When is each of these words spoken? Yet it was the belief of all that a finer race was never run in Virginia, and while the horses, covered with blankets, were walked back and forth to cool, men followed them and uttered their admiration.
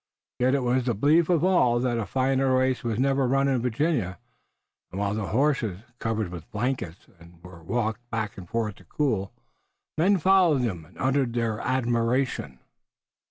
Yet 0.39 0.55
it 0.55 0.63
was 0.63 0.85
the 0.85 0.95
belief 0.95 1.29
of 1.29 1.43
all 1.43 1.79
that 1.79 1.99
a 1.99 2.07
finer 2.07 2.57
race 2.57 2.83
was 2.83 2.97
never 2.97 3.27
run 3.27 3.47
in 3.47 3.61
Virginia, 3.61 4.17
and 4.89 4.99
while 4.99 5.13
the 5.13 5.27
horses, 5.27 5.81
covered 5.99 6.29
with 6.29 6.49
blankets, 6.49 7.05
were 7.43 7.61
walked 7.63 8.09
back 8.09 8.35
and 8.35 8.49
forth 8.49 8.77
to 8.77 8.83
cool, 8.83 9.31
men 9.99 10.17
followed 10.17 10.63
them 10.63 10.85
and 10.85 10.97
uttered 10.97 11.33
their 11.33 11.59
admiration. 11.59 12.57